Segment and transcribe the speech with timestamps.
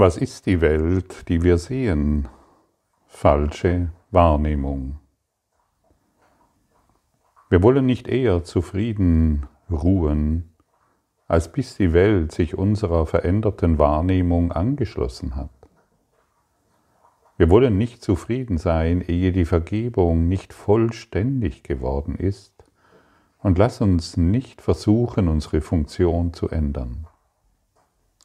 [0.00, 2.26] Was ist die Welt, die wir sehen?
[3.06, 4.98] Falsche Wahrnehmung.
[7.50, 10.54] Wir wollen nicht eher zufrieden ruhen,
[11.28, 15.50] als bis die Welt sich unserer veränderten Wahrnehmung angeschlossen hat.
[17.36, 22.54] Wir wollen nicht zufrieden sein, ehe die Vergebung nicht vollständig geworden ist,
[23.40, 27.06] und lass uns nicht versuchen, unsere Funktion zu ändern.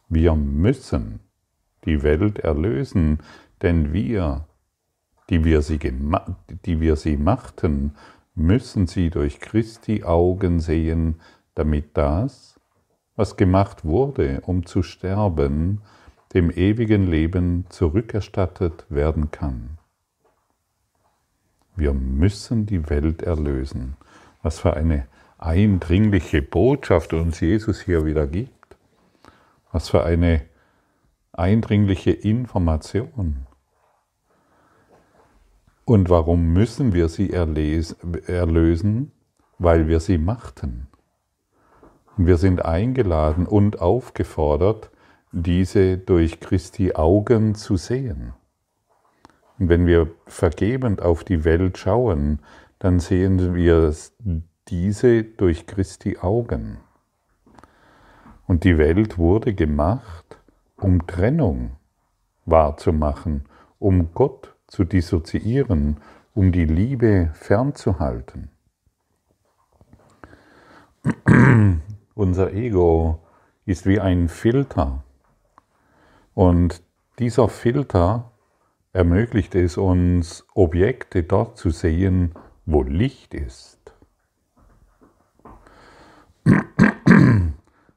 [0.08, 1.20] Wir müssen
[1.86, 3.20] die Welt erlösen,
[3.62, 4.46] denn wir,
[5.30, 7.96] die wir sie, die wir sie machten,
[8.36, 11.22] müssen sie durch Christi Augen sehen,
[11.56, 12.60] damit das,
[13.16, 15.82] was gemacht wurde, um zu sterben,
[16.34, 19.78] dem ewigen Leben zurückerstattet werden kann.
[21.76, 23.96] Wir müssen die Welt erlösen.
[24.42, 28.78] Was für eine eindringliche Botschaft uns Jesus hier wieder gibt.
[29.72, 30.42] Was für eine
[31.38, 33.48] eindringliche Information.
[35.86, 39.12] Und warum müssen wir sie erlösen?
[39.58, 40.88] Weil wir sie machten.
[42.18, 44.90] Und wir sind eingeladen und aufgefordert,
[45.32, 48.34] diese durch Christi Augen zu sehen.
[49.60, 52.40] Und wenn wir vergebend auf die Welt schauen,
[52.80, 53.94] dann sehen wir
[54.68, 56.78] diese durch Christi Augen.
[58.48, 60.38] Und die Welt wurde gemacht,
[60.78, 61.78] um Trennung
[62.46, 63.46] wahrzumachen,
[63.80, 65.98] um Gott zu dissoziieren,
[66.34, 68.50] um die Liebe fernzuhalten.
[72.16, 73.24] Unser Ego
[73.66, 75.04] ist wie ein Filter
[76.34, 76.84] und
[77.20, 78.32] dieser Filter
[78.92, 82.34] ermöglicht es uns, Objekte dort zu sehen,
[82.66, 83.94] wo Licht ist.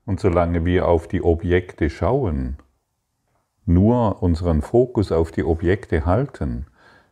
[0.07, 2.57] Und solange wir auf die Objekte schauen,
[3.69, 6.67] nur unseren Fokus auf die Objekte halten,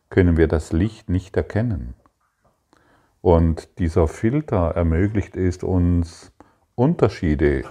[0.09, 1.93] können wir das Licht nicht erkennen.
[3.21, 6.31] Und dieser Filter ermöglicht es uns,
[6.75, 7.63] Unterschiede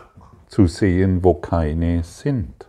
[0.47, 2.69] zu sehen, wo keine sind.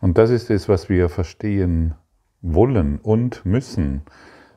[0.00, 1.94] Und das ist es, was wir verstehen
[2.40, 4.02] wollen und müssen,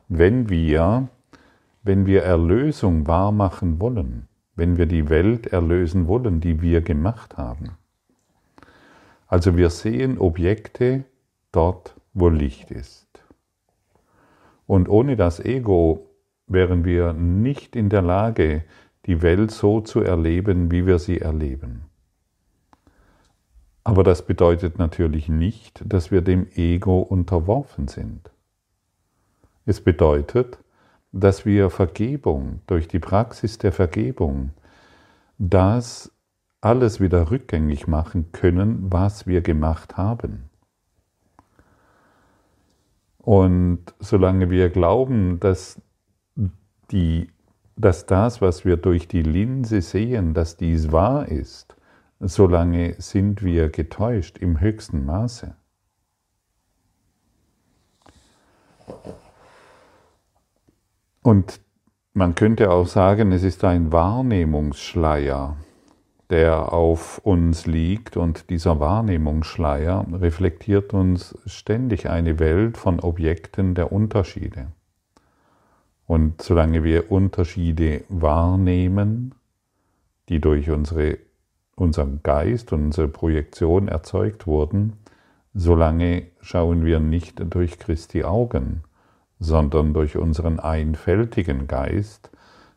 [0.08, 1.08] wenn wir,
[1.82, 7.76] wenn wir Erlösung wahrmachen wollen, wenn wir die Welt erlösen wollen, die wir gemacht haben.
[9.26, 11.04] Also wir sehen Objekte
[11.52, 13.06] dort, wo Licht ist.
[14.66, 16.10] Und ohne das Ego
[16.46, 18.64] wären wir nicht in der Lage,
[19.06, 21.84] die Welt so zu erleben, wie wir sie erleben.
[23.82, 28.30] Aber das bedeutet natürlich nicht, dass wir dem Ego unterworfen sind.
[29.66, 30.58] Es bedeutet,
[31.12, 34.50] dass wir Vergebung durch die Praxis der Vergebung
[35.38, 36.10] das
[36.64, 40.48] alles wieder rückgängig machen können, was wir gemacht haben.
[43.18, 45.80] Und solange wir glauben, dass,
[46.90, 47.28] die,
[47.76, 51.76] dass das, was wir durch die Linse sehen, dass dies wahr ist,
[52.20, 55.54] solange sind wir getäuscht im höchsten Maße.
[61.22, 61.60] Und
[62.12, 65.56] man könnte auch sagen, es ist ein Wahrnehmungsschleier,
[66.30, 73.92] der auf uns liegt und dieser Wahrnehmungsschleier reflektiert uns ständig eine Welt von Objekten der
[73.92, 74.68] Unterschiede.
[76.06, 79.34] Und solange wir Unterschiede wahrnehmen,
[80.28, 81.18] die durch unsere,
[81.76, 84.94] unseren Geist und unsere Projektion erzeugt wurden,
[85.54, 88.82] solange schauen wir nicht durch Christi Augen,
[89.38, 92.30] sondern durch unseren einfältigen Geist,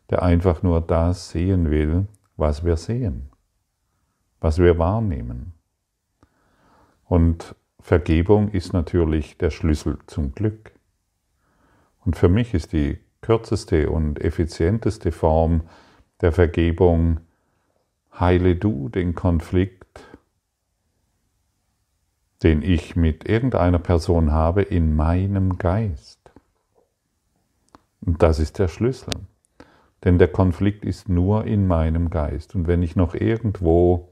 [0.09, 3.29] der einfach nur das sehen will, was wir sehen,
[4.47, 5.51] was wir wahrnehmen.
[7.03, 10.71] Und Vergebung ist natürlich der Schlüssel zum Glück.
[12.05, 15.63] Und für mich ist die kürzeste und effizienteste Form
[16.21, 17.19] der Vergebung,
[18.17, 19.99] heile du den Konflikt,
[22.41, 26.31] den ich mit irgendeiner Person habe, in meinem Geist.
[27.99, 29.13] Und das ist der Schlüssel.
[30.05, 32.55] Denn der Konflikt ist nur in meinem Geist.
[32.55, 34.07] Und wenn ich noch irgendwo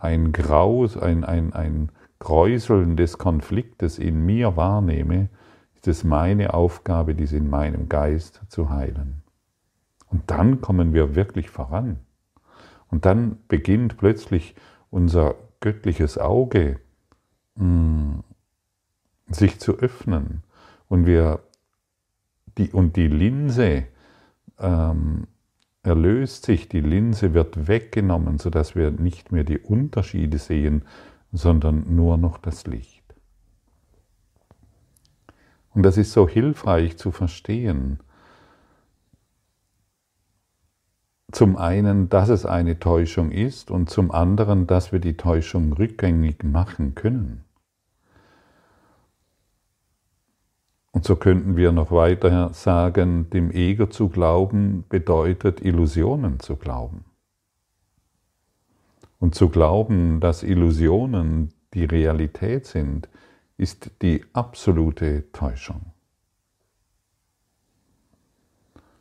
[0.00, 5.28] ein Graus, ein, ein, ein Kräuseln des Konfliktes in mir wahrnehme,
[5.74, 9.22] ist es meine Aufgabe, dies in meinem Geist zu heilen.
[10.08, 12.00] Und dann kommen wir wirklich voran.
[12.88, 14.54] Und dann beginnt plötzlich
[14.90, 16.80] unser göttliches Auge
[17.54, 18.24] mh, mm,
[19.28, 20.42] sich zu öffnen
[20.88, 21.40] und wir
[22.58, 23.84] die, und die Linse
[24.58, 25.28] ähm,
[25.82, 30.84] erlöst sich, die Linse wird weggenommen, sodass wir nicht mehr die Unterschiede sehen,
[31.32, 33.00] sondern nur noch das Licht.
[35.72, 38.00] Und das ist so hilfreich zu verstehen.
[41.32, 46.42] Zum einen, dass es eine Täuschung ist und zum anderen, dass wir die Täuschung rückgängig
[46.42, 47.44] machen können.
[50.92, 57.04] Und so könnten wir noch weiter sagen, dem Ego zu glauben bedeutet Illusionen zu glauben.
[59.18, 63.08] Und zu glauben, dass Illusionen die Realität sind,
[63.56, 65.92] ist die absolute Täuschung.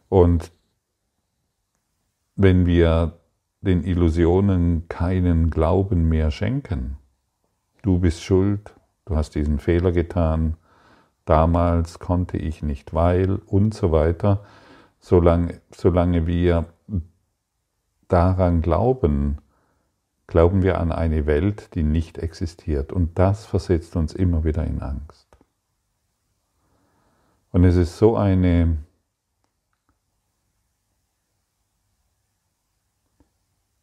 [0.10, 0.52] Und
[2.36, 3.20] wenn wir
[3.62, 6.98] den Illusionen keinen Glauben mehr schenken,
[7.82, 8.74] du bist schuld,
[9.06, 10.56] du hast diesen Fehler getan,
[11.30, 14.44] damals konnte ich nicht, weil und so weiter,
[15.00, 16.66] solange, solange wir
[18.08, 19.38] daran glauben,
[20.26, 22.92] glauben wir an eine Welt, die nicht existiert.
[22.92, 25.28] Und das versetzt uns immer wieder in Angst.
[27.52, 28.80] Und es ist so eine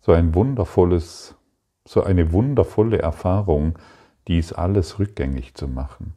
[0.00, 1.37] so ein wundervolles,
[1.84, 3.78] so eine wundervolle Erfahrung,
[4.26, 6.16] dies alles rückgängig zu machen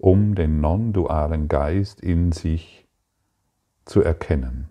[0.00, 2.88] um den non-dualen Geist in sich
[3.84, 4.70] zu erkennen.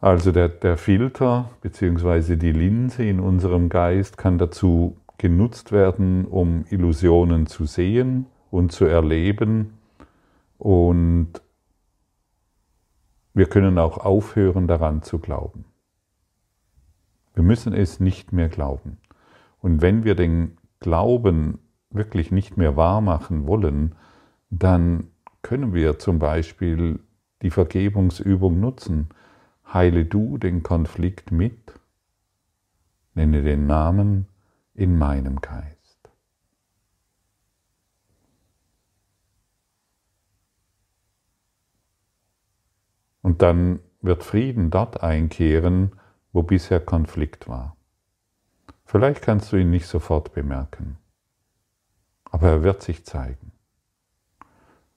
[0.00, 2.36] Also der, der Filter bzw.
[2.36, 8.84] die Linse in unserem Geist kann dazu genutzt werden, um Illusionen zu sehen und zu
[8.84, 9.72] erleben.
[10.58, 11.42] Und
[13.34, 15.64] wir können auch aufhören daran zu glauben.
[17.34, 18.98] Wir müssen es nicht mehr glauben.
[19.60, 21.58] Und wenn wir den Glauben
[21.90, 23.94] wirklich nicht mehr wahr machen wollen,
[24.50, 25.08] dann
[25.42, 27.00] können wir zum Beispiel
[27.42, 29.08] die Vergebungsübung nutzen.
[29.72, 31.74] Heile du den Konflikt mit,
[33.14, 34.26] nenne den Namen
[34.74, 35.76] in meinem Geist.
[43.22, 45.92] Und dann wird Frieden dort einkehren,
[46.32, 47.75] wo bisher Konflikt war.
[48.86, 50.96] Vielleicht kannst du ihn nicht sofort bemerken,
[52.24, 53.50] aber er wird sich zeigen.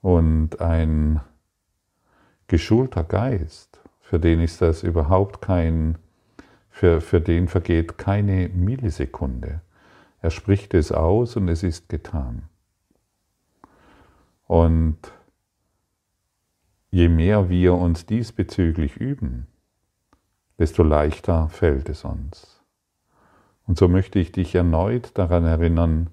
[0.00, 1.20] Und ein
[2.46, 5.98] geschulter Geist, für den ist das überhaupt kein,
[6.70, 9.60] für, für den vergeht keine Millisekunde.
[10.22, 12.48] Er spricht es aus und es ist getan.
[14.46, 14.98] Und
[16.92, 19.48] je mehr wir uns diesbezüglich üben,
[20.60, 22.59] desto leichter fällt es uns.
[23.70, 26.10] Und so möchte ich dich erneut daran erinnern,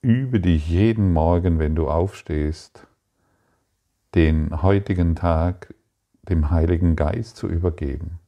[0.00, 2.86] übe dich jeden Morgen, wenn du aufstehst,
[4.14, 5.74] den heutigen Tag
[6.22, 8.20] dem Heiligen Geist zu übergeben.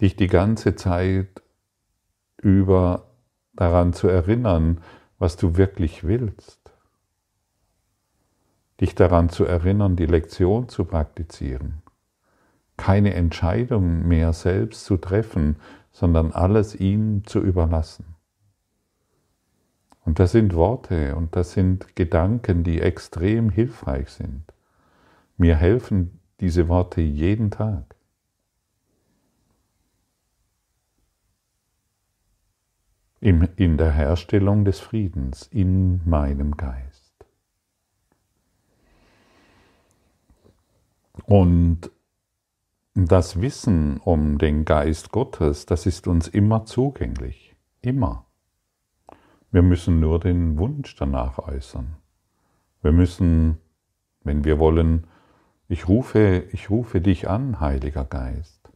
[0.00, 1.42] Dich die ganze Zeit
[2.40, 3.10] über
[3.52, 4.80] daran zu erinnern,
[5.18, 6.72] was du wirklich willst.
[8.80, 11.82] Dich daran zu erinnern, die Lektion zu praktizieren.
[12.78, 15.56] Keine Entscheidung mehr selbst zu treffen,
[15.92, 18.16] sondern alles ihm zu überlassen.
[20.04, 24.42] Und das sind Worte und das sind Gedanken, die extrem hilfreich sind.
[25.36, 27.94] Mir helfen diese Worte jeden Tag.
[33.20, 37.24] In der Herstellung des Friedens in meinem Geist.
[41.26, 41.92] Und
[42.94, 47.56] das Wissen um den Geist Gottes, das ist uns immer zugänglich.
[47.80, 48.26] Immer.
[49.50, 51.96] Wir müssen nur den Wunsch danach äußern.
[52.82, 53.58] Wir müssen,
[54.24, 55.06] wenn wir wollen,
[55.68, 58.70] ich rufe, ich rufe dich an, Heiliger Geist.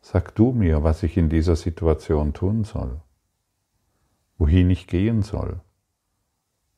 [0.00, 3.02] Sag du mir, was ich in dieser Situation tun soll,
[4.38, 5.60] wohin ich gehen soll,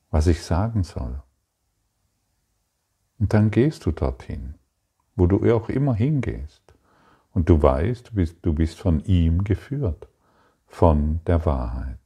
[0.09, 1.21] was ich sagen soll.
[3.17, 4.55] Und dann gehst du dorthin,
[5.15, 6.60] wo du auch immer hingehst.
[7.33, 8.11] Und du weißt,
[8.41, 10.07] du bist, von ihm geführt,
[10.67, 11.97] von der Wahrheit.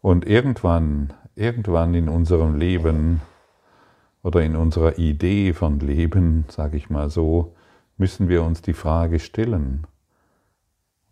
[0.00, 3.20] Und irgendwann, irgendwann in unserem Leben
[4.22, 7.54] oder in unserer Idee von Leben, sage ich mal so,
[7.96, 9.86] müssen wir uns die Frage stellen,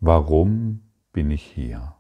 [0.00, 1.94] warum bin ich hier?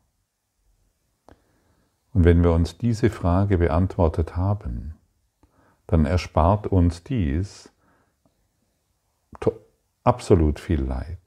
[2.12, 4.94] Und wenn wir uns diese Frage beantwortet haben,
[5.86, 7.72] dann erspart uns dies,
[10.04, 11.18] absolut viel Leid.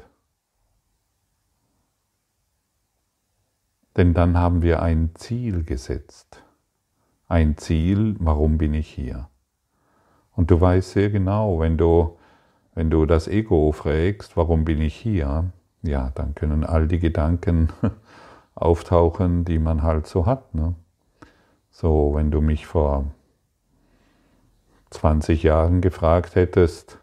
[3.95, 6.43] Denn dann haben wir ein Ziel gesetzt.
[7.27, 9.29] Ein Ziel, warum bin ich hier?
[10.35, 12.17] Und du weißt sehr genau, wenn du,
[12.75, 15.51] Wenn du das Ego fragst, warum bin ich hier,
[15.83, 17.71] ja, dann können all die Gedanken
[18.55, 20.55] auftauchen, die man halt so hat.
[20.55, 20.73] Ne?
[21.69, 23.05] So, wenn du mich vor
[24.89, 26.97] 20 Jahren gefragt hättest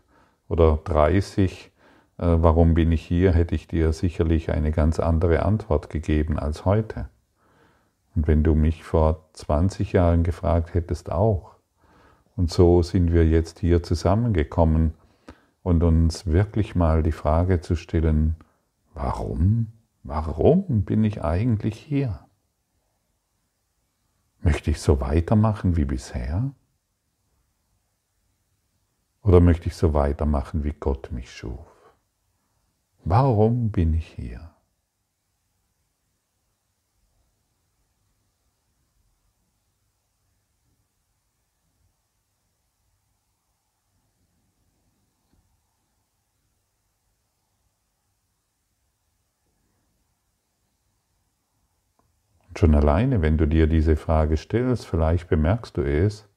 [0.50, 1.70] oder 30,
[2.18, 6.64] äh, warum bin ich hier, hätte ich dir sicherlich eine ganz andere Antwort gegeben als
[6.64, 7.08] heute.
[8.16, 11.54] Und wenn du mich vor 20 Jahren gefragt hättest, auch.
[12.36, 14.94] Und so sind wir jetzt hier zusammengekommen
[15.62, 18.34] und uns wirklich mal die Frage zu stellen,
[18.92, 19.68] warum,
[20.02, 22.26] warum bin ich eigentlich hier?
[24.40, 26.50] Möchte ich so weitermachen wie bisher?
[29.22, 31.66] Oder möchte ich so weitermachen, wie Gott mich schuf?
[33.04, 34.50] Warum bin ich hier?
[52.60, 56.28] schon alleine, wenn du dir diese Frage stellst, vielleicht bemerkst du es,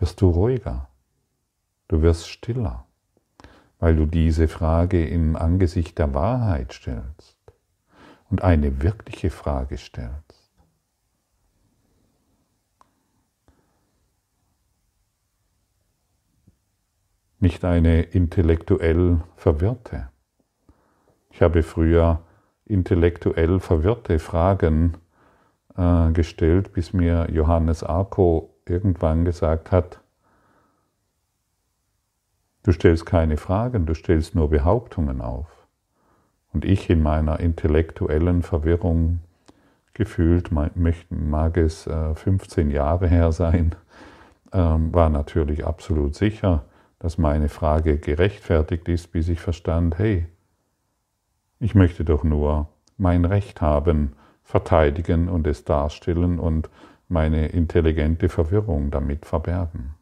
[0.00, 0.88] wirst du ruhiger,
[1.88, 2.86] du wirst stiller,
[3.78, 7.38] weil du diese Frage im Angesicht der Wahrheit stellst
[8.30, 10.40] und eine wirkliche Frage stellst.
[17.38, 20.10] Nicht eine intellektuell verwirrte.
[21.30, 22.22] Ich habe früher
[22.64, 24.96] intellektuell verwirrte Fragen
[25.76, 30.00] äh, gestellt, bis mir Johannes Arco irgendwann gesagt hat,
[32.62, 35.66] du stellst keine Fragen, du stellst nur Behauptungen auf.
[36.52, 39.20] Und ich in meiner intellektuellen Verwirrung
[39.94, 43.74] gefühlt, mag es 15 äh, Jahre her sein,
[44.52, 46.64] ähm, war natürlich absolut sicher,
[46.98, 50.26] dass meine Frage gerechtfertigt ist, bis ich verstand, hey,
[51.60, 54.12] ich möchte doch nur mein Recht haben,
[54.42, 56.68] verteidigen und es darstellen und
[57.10, 59.96] meine intelligente Verwirrung damit verbergen.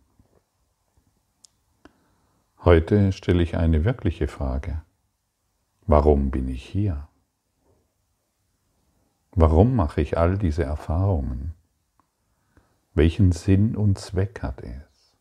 [2.64, 4.82] Heute stelle ich eine wirkliche Frage.
[5.86, 7.08] Warum bin ich hier?
[9.30, 11.54] Warum mache ich all diese Erfahrungen?
[12.92, 15.16] Welchen Sinn und Zweck hat es?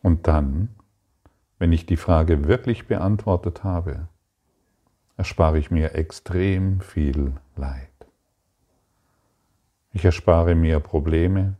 [0.00, 0.76] Und dann,
[1.64, 4.08] wenn ich die Frage wirklich beantwortet habe,
[5.16, 7.88] erspare ich mir extrem viel Leid.
[9.90, 11.56] Ich erspare mir Probleme,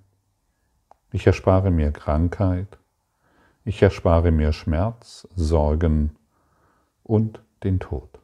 [1.11, 2.77] ich erspare mir Krankheit,
[3.65, 6.15] ich erspare mir Schmerz, Sorgen
[7.03, 8.21] und den Tod.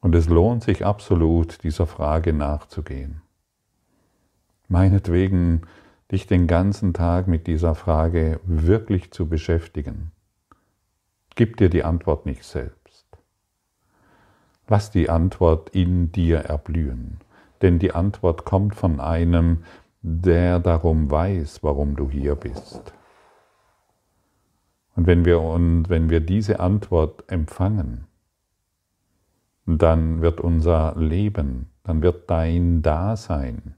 [0.00, 3.22] Und es lohnt sich absolut, dieser Frage nachzugehen.
[4.68, 5.62] Meinetwegen
[6.12, 10.12] dich den ganzen Tag mit dieser Frage wirklich zu beschäftigen.
[11.34, 13.06] Gib dir die Antwort nicht selbst.
[14.68, 17.18] Lass die Antwort in dir erblühen,
[17.62, 19.64] denn die Antwort kommt von einem,
[20.02, 22.92] der darum weiß, warum du hier bist.
[24.94, 28.04] Und wenn wir, und wenn wir diese Antwort empfangen,
[29.64, 33.76] dann wird unser Leben, dann wird dein Dasein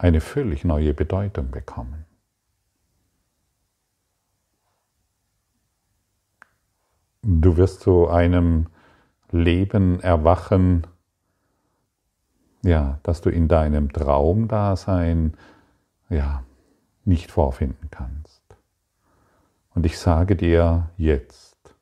[0.00, 2.06] eine völlig neue Bedeutung bekommen.
[7.22, 8.68] Du wirst zu einem
[9.30, 10.86] Leben erwachen,
[12.62, 15.36] ja, dass du in deinem Traumdasein
[16.08, 16.44] ja
[17.04, 18.42] nicht vorfinden kannst.
[19.74, 21.76] Und ich sage dir jetzt,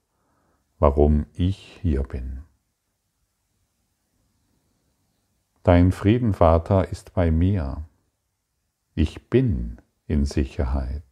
[0.81, 2.41] warum ich hier bin.
[5.63, 7.88] Dein Friedenvater ist bei mir.
[9.01, 9.79] Ich bin
[10.09, 11.05] in Sicherheit.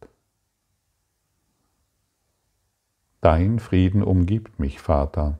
[3.21, 5.39] Dein Frieden umgibt mich, Vater.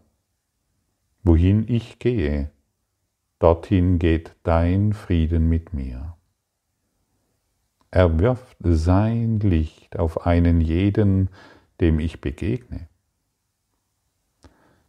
[1.24, 2.50] Wohin ich gehe,
[3.39, 6.16] dorthin geht dein Frieden mit mir.
[7.92, 11.30] Er wirft sein Licht auf einen jeden,
[11.82, 12.88] dem ich begegne.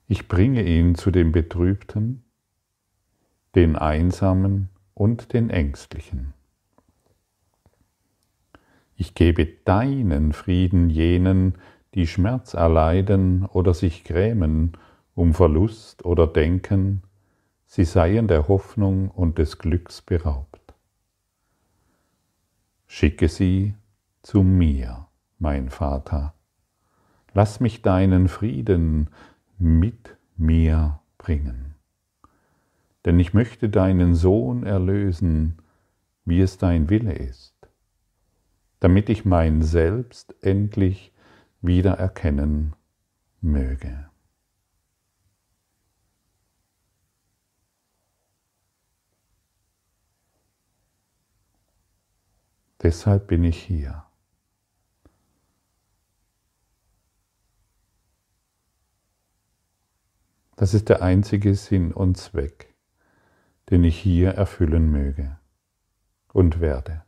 [0.06, 2.22] Ich bringe ihn zu den Betrübten,
[3.56, 6.34] den Einsamen und den Ängstlichen.
[9.00, 11.54] Ich gebe deinen Frieden jenen,
[11.94, 14.72] die Schmerz erleiden oder sich grämen
[15.14, 17.02] um Verlust oder denken,
[17.64, 20.74] sie seien der Hoffnung und des Glücks beraubt.
[22.88, 23.76] Schicke sie
[24.22, 25.06] zu mir,
[25.38, 26.34] mein Vater.
[27.34, 29.10] Lass mich deinen Frieden
[29.58, 31.76] mit mir bringen.
[33.04, 35.58] Denn ich möchte deinen Sohn erlösen,
[36.24, 37.47] wie es dein Wille ist,
[38.80, 41.12] damit ich mein Selbst endlich
[41.60, 42.74] wieder erkennen
[43.40, 44.08] möge.
[52.82, 54.04] Deshalb bin ich hier.
[60.54, 62.74] Das ist der einzige Sinn und Zweck,
[63.70, 65.38] den ich hier erfüllen möge
[66.32, 67.07] und werde.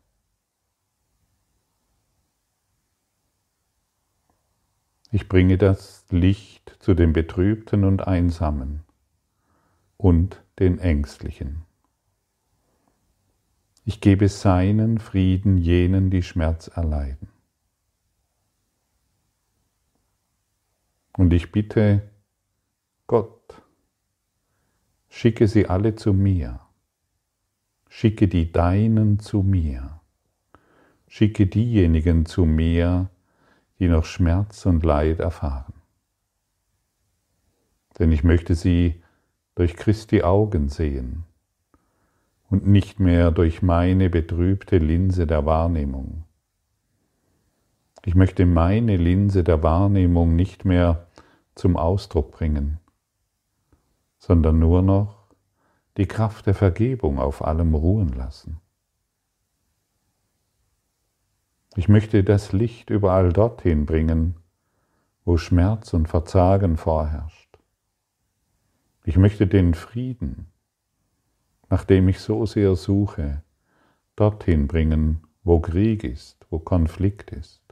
[5.13, 8.85] Ich bringe das Licht zu den Betrübten und Einsamen
[9.97, 11.63] und den Ängstlichen.
[13.85, 17.29] Ich gebe seinen Frieden jenen, die Schmerz erleiden.
[21.17, 22.09] Und ich bitte
[23.09, 23.61] Gott,
[25.09, 26.61] schicke sie alle zu mir.
[27.89, 30.01] Schicke die Deinen zu mir.
[31.09, 33.11] Schicke diejenigen zu mir,
[33.81, 35.73] die noch Schmerz und Leid erfahren.
[37.99, 39.03] Denn ich möchte sie
[39.55, 41.25] durch Christi Augen sehen
[42.51, 46.25] und nicht mehr durch meine betrübte Linse der Wahrnehmung.
[48.05, 51.07] Ich möchte meine Linse der Wahrnehmung nicht mehr
[51.55, 52.81] zum Ausdruck bringen,
[54.19, 55.27] sondern nur noch
[55.97, 58.61] die Kraft der Vergebung auf allem ruhen lassen.
[61.77, 64.35] Ich möchte das Licht überall dorthin bringen,
[65.25, 67.59] wo Schmerz und Verzagen vorherrscht.
[69.05, 70.51] Ich möchte den Frieden,
[71.69, 73.45] nach dem ich so sehr suche,
[74.17, 77.63] dorthin bringen, wo Krieg ist, wo Konflikt ist,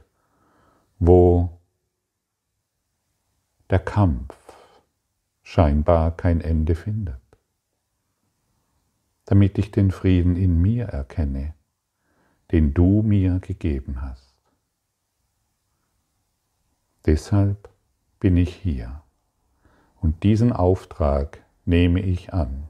[0.97, 1.59] wo
[3.69, 4.35] der Kampf
[5.43, 7.21] scheinbar kein Ende findet,
[9.25, 11.53] damit ich den Frieden in mir erkenne,
[12.51, 14.35] den du mir gegeben hast.
[17.05, 17.69] Deshalb
[18.19, 19.03] bin ich hier
[20.01, 22.69] und diesen Auftrag nehme ich an.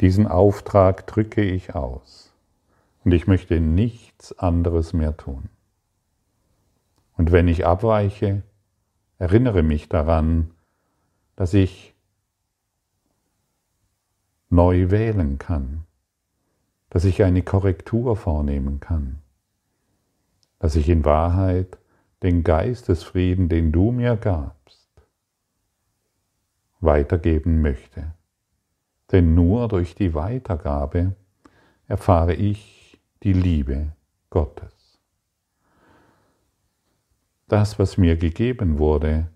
[0.00, 2.32] Diesen Auftrag drücke ich aus
[3.04, 5.48] und ich möchte nichts anderes mehr tun.
[7.16, 8.42] Und wenn ich abweiche,
[9.18, 10.52] erinnere mich daran,
[11.34, 11.96] dass ich
[14.50, 15.84] neu wählen kann,
[16.90, 19.18] dass ich eine Korrektur vornehmen kann,
[20.58, 21.78] dass ich in Wahrheit
[22.22, 24.88] den Geistesfrieden, den du mir gabst,
[26.80, 28.14] weitergeben möchte.
[29.12, 31.14] Denn nur durch die Weitergabe
[31.86, 33.92] erfahre ich die Liebe
[34.30, 35.00] Gottes.
[37.48, 39.28] Das, was mir gegeben wurde,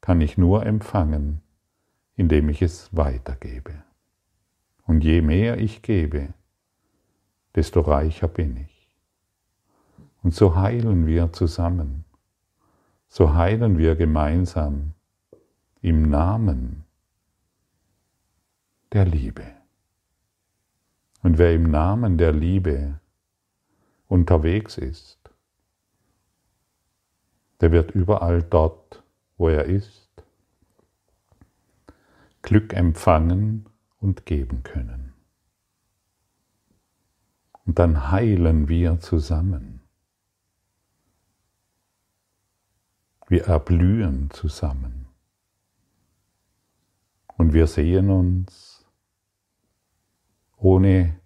[0.00, 1.40] kann ich nur empfangen,
[2.16, 3.84] indem ich es weitergebe.
[4.84, 6.34] Und je mehr ich gebe,
[7.54, 8.88] desto reicher bin ich.
[10.22, 12.04] Und so heilen wir zusammen,
[13.08, 14.94] so heilen wir gemeinsam
[15.80, 16.84] im Namen
[18.92, 19.44] der Liebe.
[21.22, 23.00] Und wer im Namen der Liebe
[24.08, 25.18] unterwegs ist,
[27.60, 29.02] der wird überall dort
[29.42, 30.08] wo er ist,
[32.42, 33.66] Glück empfangen
[33.98, 35.11] und geben können.
[37.64, 39.80] Und dann heilen wir zusammen.
[43.28, 45.06] Wir erblühen zusammen.
[47.36, 48.84] Und wir sehen uns
[50.58, 51.18] ohne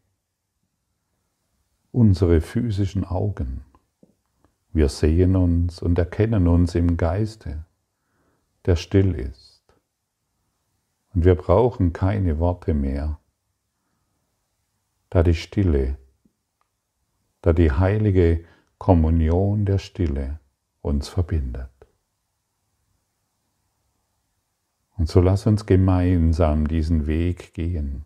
[1.91, 3.65] unsere physischen Augen.
[4.73, 7.67] Wir sehen uns und erkennen uns im Geiste
[8.67, 9.63] der still ist.
[11.15, 13.21] Und wir brauchen keine Worte mehr,
[15.09, 15.97] da die Stille,
[17.47, 18.45] da die heilige
[18.77, 20.41] Kommunion der Stille
[20.81, 21.71] uns verbindet.
[24.97, 28.05] Und so lass uns gemeinsam diesen Weg gehen.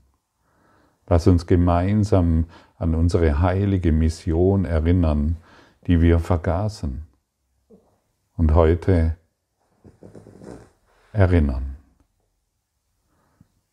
[1.07, 5.39] Lass uns gemeinsam an unsere heilige Mission erinnern,
[5.87, 7.07] die wir vergaßen.
[8.37, 9.17] Und heute
[11.15, 11.77] erinnern.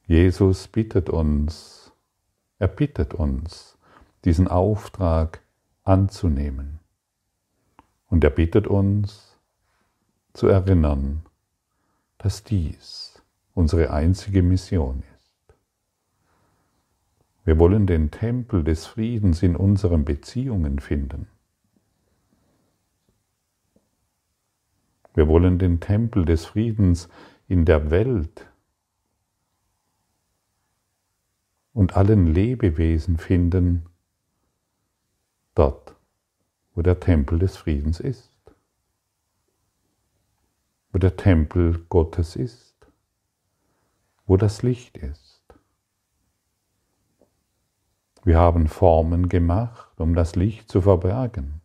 [0.06, 1.92] Jesus bittet uns,
[2.58, 3.78] er bittet uns,
[4.24, 5.42] diesen Auftrag
[5.88, 6.80] anzunehmen.
[8.08, 9.38] Und er bittet uns
[10.34, 11.24] zu erinnern,
[12.18, 13.22] dass dies
[13.54, 15.56] unsere einzige Mission ist.
[17.44, 21.28] Wir wollen den Tempel des Friedens in unseren Beziehungen finden.
[25.14, 27.10] Wir wollen den Tempel des Friedens
[27.48, 28.48] in der Welt
[31.74, 33.86] und allen Lebewesen finden,
[35.58, 35.96] dort,
[36.76, 38.32] wo der Tempel des Friedens ist,
[40.92, 42.76] wo der Tempel Gottes ist,
[44.26, 45.42] wo das Licht ist.
[48.24, 51.62] Wir haben Formen gemacht, um das Licht zu verbergen.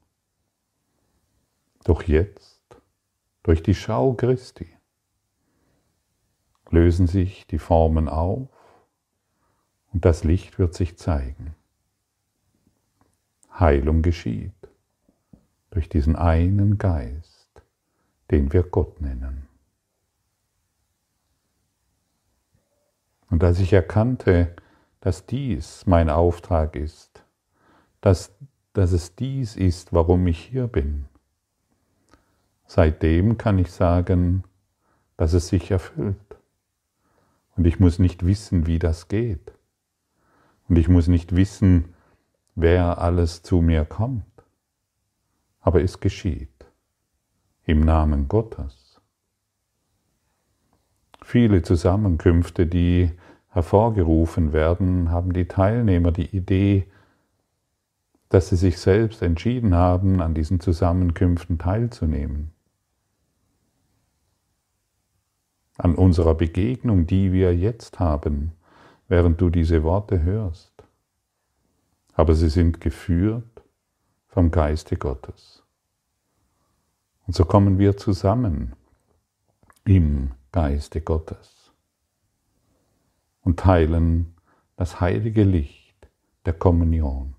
[1.84, 2.62] Doch jetzt,
[3.42, 4.68] durch die Schau Christi,
[6.70, 8.48] lösen sich die Formen auf
[9.92, 11.54] und das Licht wird sich zeigen.
[13.58, 14.52] Heilung geschieht
[15.70, 17.62] durch diesen einen Geist,
[18.30, 19.48] den wir Gott nennen.
[23.30, 24.54] Und als ich erkannte,
[25.00, 27.24] dass dies mein Auftrag ist,
[28.00, 28.34] dass,
[28.72, 31.06] dass es dies ist, warum ich hier bin,
[32.66, 34.44] seitdem kann ich sagen,
[35.16, 36.16] dass es sich erfüllt.
[37.56, 39.52] Und ich muss nicht wissen, wie das geht.
[40.68, 41.91] Und ich muss nicht wissen,
[42.54, 44.24] wer alles zu mir kommt.
[45.60, 46.48] Aber es geschieht
[47.64, 49.00] im Namen Gottes.
[51.22, 53.12] Viele Zusammenkünfte, die
[53.48, 56.86] hervorgerufen werden, haben die Teilnehmer die Idee,
[58.28, 62.50] dass sie sich selbst entschieden haben, an diesen Zusammenkünften teilzunehmen.
[65.76, 68.52] An unserer Begegnung, die wir jetzt haben,
[69.08, 70.81] während du diese Worte hörst.
[72.14, 73.62] Aber sie sind geführt
[74.28, 75.62] vom Geiste Gottes.
[77.26, 78.74] Und so kommen wir zusammen
[79.84, 81.72] im Geiste Gottes
[83.42, 84.34] und teilen
[84.76, 86.08] das heilige Licht
[86.44, 87.34] der Kommunion,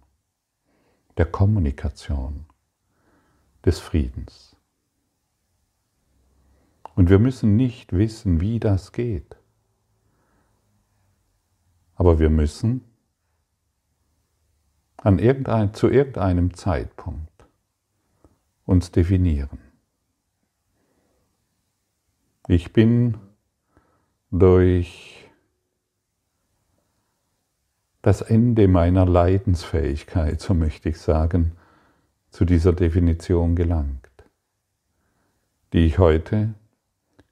[1.17, 2.45] der Kommunikation,
[3.65, 4.55] des Friedens.
[6.95, 9.35] Und wir müssen nicht wissen, wie das geht.
[11.95, 12.83] Aber wir müssen
[15.03, 17.45] an irgendein, zu irgendeinem Zeitpunkt
[18.65, 19.59] uns definieren.
[22.47, 23.17] Ich bin
[24.31, 25.29] durch
[28.01, 31.57] das Ende meiner Leidensfähigkeit, so möchte ich sagen,
[32.29, 34.09] zu dieser Definition gelangt,
[35.73, 36.53] die ich heute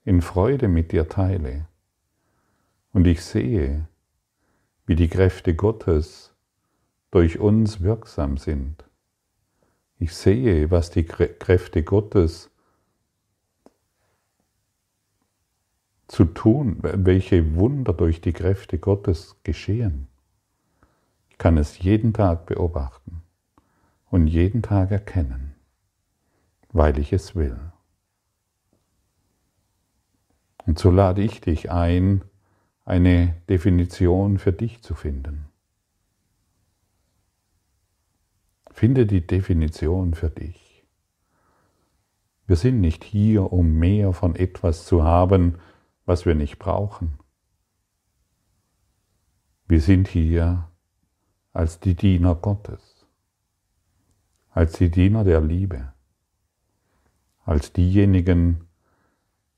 [0.03, 1.67] in Freude mit dir teile.
[2.91, 3.87] Und ich sehe,
[4.85, 6.30] wie die Kräfte Gottes
[7.11, 8.85] durch uns wirksam sind.
[9.99, 12.49] Ich sehe, was die Kräfte Gottes
[16.07, 20.07] zu tun, welche Wunder durch die Kräfte Gottes geschehen.
[21.29, 23.21] Ich kann es jeden Tag beobachten
[24.09, 25.53] und jeden Tag erkennen,
[26.71, 27.59] weil ich es will.
[30.65, 32.23] Und so lade ich dich ein,
[32.85, 35.50] eine Definition für dich zu finden.
[38.81, 40.83] Finde die Definition für dich.
[42.47, 45.59] Wir sind nicht hier, um mehr von etwas zu haben,
[46.07, 47.19] was wir nicht brauchen.
[49.67, 50.67] Wir sind hier
[51.53, 53.05] als die Diener Gottes,
[54.49, 55.93] als die Diener der Liebe,
[57.45, 58.63] als diejenigen,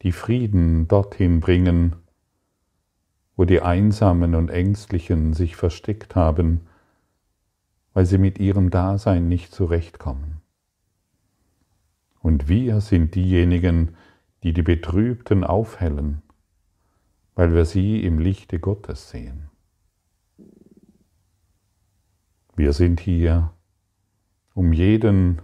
[0.02, 1.96] die Frieden dorthin bringen,
[3.38, 6.68] wo die Einsamen und Ängstlichen sich versteckt haben,
[7.94, 10.42] weil sie mit ihrem Dasein nicht zurechtkommen.
[12.20, 13.96] Und wir sind diejenigen,
[14.44, 16.22] die die Betrübten aufhellen,
[17.36, 19.50] weil wir sie im Lichte Gottes sehen.
[22.56, 23.52] Wir sind hier,
[24.54, 25.42] um jeden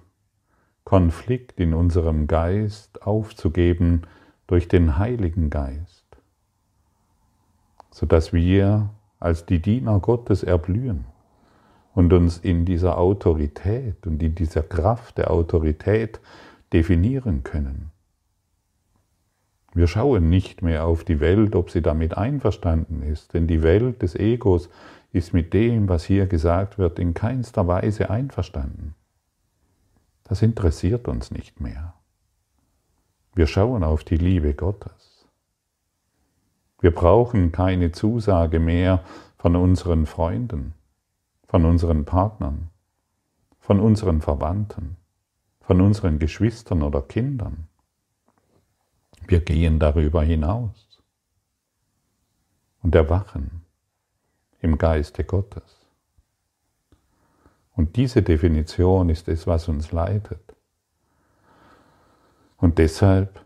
[0.84, 4.04] Konflikt in unserem Geist aufzugeben
[4.48, 6.10] durch den Heiligen Geist
[7.92, 11.06] sodass wir als die Diener Gottes erblühen
[12.00, 16.22] und uns in dieser Autorität und in dieser Kraft der Autorität
[16.72, 17.92] definieren können.
[19.74, 24.02] Wir schauen nicht mehr auf die Welt, ob sie damit einverstanden ist, denn die Welt
[24.02, 24.70] des Egos
[25.12, 28.96] ist mit dem, was hier gesagt wird, in keinster Weise einverstanden.
[30.24, 31.96] Das interessiert uns nicht mehr.
[33.36, 35.28] Wir schauen auf die Liebe Gottes.
[36.80, 39.04] Wir brauchen keine Zusage mehr
[39.38, 40.76] von unseren Freunden,
[41.50, 42.70] von unseren Partnern,
[43.60, 44.98] von unseren Verwandten,
[45.62, 47.68] von unseren Geschwistern oder Kindern.
[49.28, 51.02] Wir gehen darüber hinaus
[52.84, 53.64] und erwachen
[54.60, 55.88] im Geiste Gottes.
[57.76, 60.56] Und diese Definition ist es, was uns leitet.
[62.58, 63.44] Und deshalb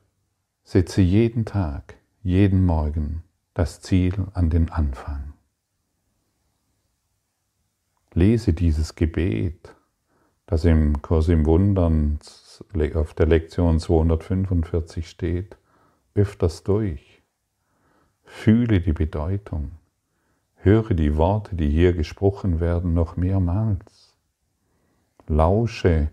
[0.66, 5.33] setze jeden Tag jeden Morgen das Ziel an den Anfang.
[8.16, 9.76] Lese dieses Gebet,
[10.46, 12.20] das im Kurs im Wundern
[12.94, 15.58] auf der Lektion 245 steht,
[16.14, 17.24] öfters durch.
[18.24, 19.72] Fühle die Bedeutung.
[20.56, 24.16] Höre die Worte, die hier gesprochen werden, noch mehrmals.
[25.28, 26.10] Lausche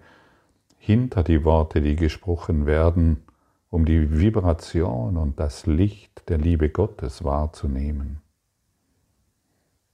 [0.79, 3.23] hinter die Worte, die gesprochen werden,
[3.69, 8.23] um die Vibration und das Licht der Liebe Gottes wahrzunehmen.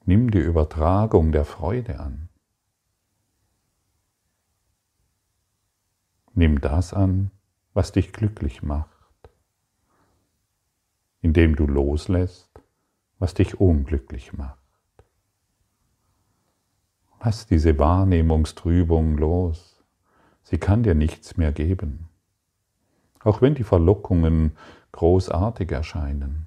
[0.08, 2.28] Nimm die Übertragung der Freude an.
[6.32, 7.32] Nimm das an,
[7.74, 8.88] was dich glücklich macht,
[11.22, 12.62] indem du loslässt,
[13.18, 14.60] was dich unglücklich macht.
[17.18, 19.82] Lass diese Wahrnehmungstrübung los.
[20.44, 22.08] Sie kann dir nichts mehr geben.
[23.24, 24.56] Auch wenn die Verlockungen
[24.92, 26.46] großartig erscheinen.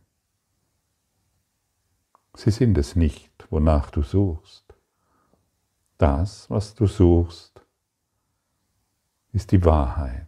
[2.35, 4.65] Sie sind es nicht, wonach du suchst.
[5.97, 7.65] Das, was du suchst,
[9.33, 10.25] ist die Wahrheit.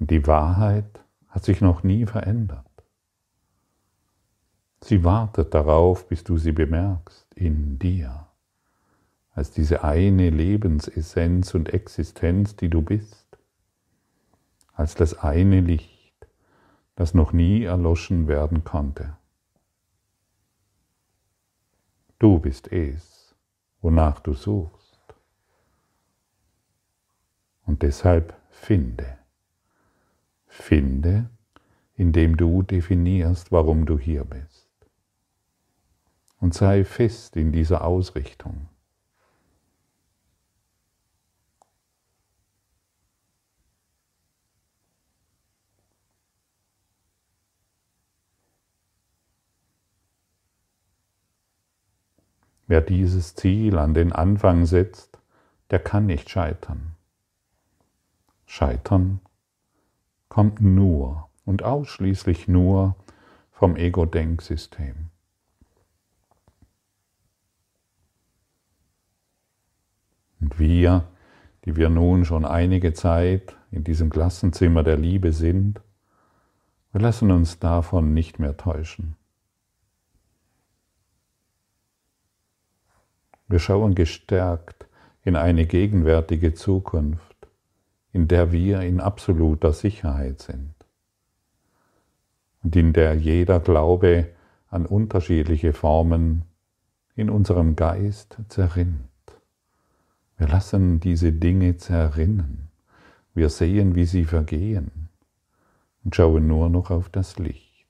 [0.00, 2.64] Und die Wahrheit hat sich noch nie verändert.
[4.80, 8.28] Sie wartet darauf, bis du sie bemerkst, in dir,
[9.34, 13.26] als diese eine Lebensessenz und Existenz, die du bist,
[14.72, 16.28] als das eine Licht,
[16.94, 19.17] das noch nie erloschen werden konnte.
[22.18, 23.34] Du bist es,
[23.80, 24.98] wonach du suchst.
[27.64, 29.18] Und deshalb finde.
[30.46, 31.30] Finde,
[31.94, 34.68] indem du definierst, warum du hier bist.
[36.40, 38.68] Und sei fest in dieser Ausrichtung.
[52.68, 55.18] Wer dieses Ziel an den Anfang setzt,
[55.70, 56.94] der kann nicht scheitern.
[58.44, 59.20] Scheitern
[60.28, 62.94] kommt nur und ausschließlich nur
[63.50, 65.08] vom Ego-Denksystem.
[70.40, 71.08] Und wir,
[71.64, 75.80] die wir nun schon einige Zeit in diesem Klassenzimmer der Liebe sind,
[76.92, 79.17] wir lassen uns davon nicht mehr täuschen.
[83.48, 84.86] Wir schauen gestärkt
[85.24, 87.48] in eine gegenwärtige Zukunft,
[88.12, 90.74] in der wir in absoluter Sicherheit sind
[92.62, 94.28] und in der jeder Glaube
[94.68, 96.42] an unterschiedliche Formen
[97.14, 99.08] in unserem Geist zerrinnt.
[100.36, 102.68] Wir lassen diese Dinge zerrinnen.
[103.34, 105.08] Wir sehen, wie sie vergehen
[106.04, 107.88] und schauen nur noch auf das Licht.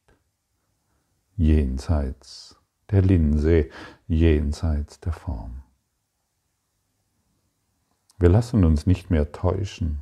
[1.36, 2.57] Jenseits
[2.90, 3.68] der Linse,
[4.06, 5.62] jenseits der Form.
[8.18, 10.00] Wir lassen uns nicht mehr täuschen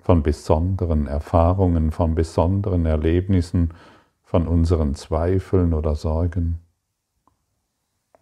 [0.00, 3.74] von besonderen Erfahrungen, von besonderen Erlebnissen,
[4.24, 6.58] von unseren Zweifeln oder Sorgen.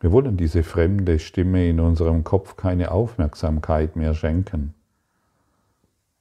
[0.00, 4.74] Wir wollen diese fremde Stimme in unserem Kopf keine Aufmerksamkeit mehr schenken,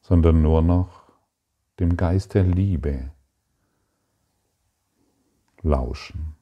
[0.01, 1.03] sondern nur noch
[1.79, 3.12] dem Geist der Liebe
[5.62, 6.37] lauschen.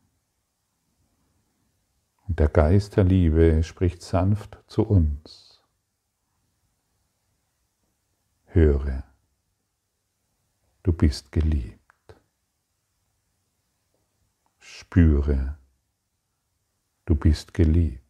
[2.27, 5.61] Und der Geist der Liebe spricht sanft zu uns.
[8.45, 9.03] Höre,
[10.83, 11.81] du bist geliebt.
[14.59, 15.57] Spüre,
[17.05, 18.01] du bist geliebt.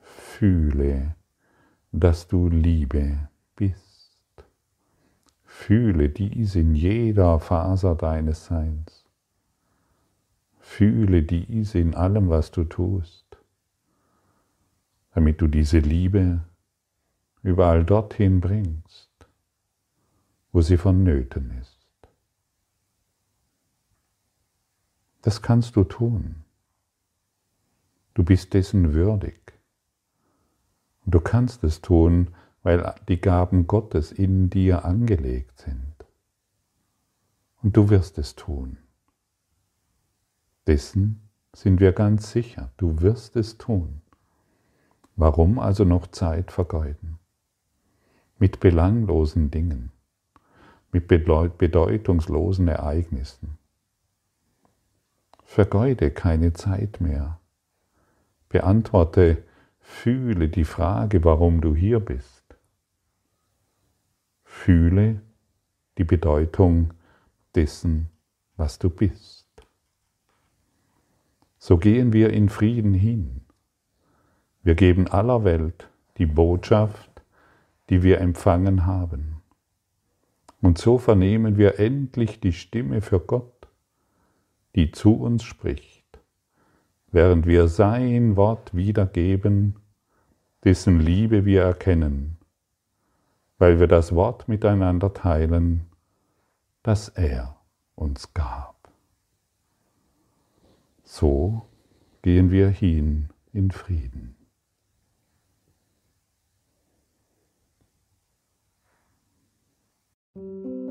[0.00, 1.14] Fühle,
[1.92, 4.18] dass du Liebe bist.
[5.44, 9.03] Fühle dies in jeder Faser deines Seins.
[10.76, 13.38] Fühle dies in allem, was du tust,
[15.14, 16.42] damit du diese Liebe
[17.44, 19.12] überall dorthin bringst,
[20.50, 21.78] wo sie vonnöten ist.
[25.22, 26.42] Das kannst du tun.
[28.14, 29.52] Du bist dessen würdig.
[31.04, 32.34] Und du kannst es tun,
[32.64, 35.94] weil die Gaben Gottes in dir angelegt sind.
[37.62, 38.78] Und du wirst es tun.
[40.66, 44.00] Dessen sind wir ganz sicher, du wirst es tun.
[45.16, 47.18] Warum also noch Zeit vergeuden?
[48.38, 49.92] Mit belanglosen Dingen,
[50.90, 53.58] mit bedeutungslosen Ereignissen.
[55.44, 57.38] Vergeude keine Zeit mehr.
[58.48, 59.44] Beantworte,
[59.80, 62.56] fühle die Frage, warum du hier bist.
[64.44, 65.20] Fühle
[65.98, 66.94] die Bedeutung
[67.54, 68.08] dessen,
[68.56, 69.43] was du bist.
[71.64, 73.40] So gehen wir in Frieden hin.
[74.62, 77.22] Wir geben aller Welt die Botschaft,
[77.88, 79.40] die wir empfangen haben.
[80.60, 83.66] Und so vernehmen wir endlich die Stimme für Gott,
[84.74, 86.04] die zu uns spricht,
[87.10, 89.76] während wir sein Wort wiedergeben,
[90.64, 92.36] dessen Liebe wir erkennen,
[93.56, 95.86] weil wir das Wort miteinander teilen,
[96.82, 97.56] das er
[97.94, 98.73] uns gab.
[101.16, 101.62] So
[102.22, 104.34] gehen wir hin in Frieden.
[110.34, 110.83] Musik